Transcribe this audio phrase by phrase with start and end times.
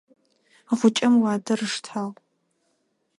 [0.77, 2.17] Гъукӏэм уатэр ыштагъ.